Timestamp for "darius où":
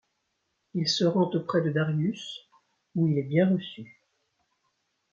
1.69-3.07